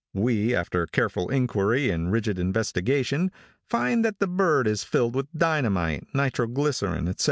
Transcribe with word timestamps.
We, 0.15 0.55
after 0.55 0.87
careful 0.87 1.29
inquiry 1.29 1.91
and 1.91 2.11
rigid 2.11 2.39
investigation, 2.39 3.31
find 3.69 4.03
that 4.03 4.17
the 4.17 4.25
bird 4.25 4.65
is 4.67 4.83
filled 4.83 5.13
with 5.13 5.27
dynamite, 5.31 6.07
nitroglycerine, 6.11 7.07
etc. 7.07 7.19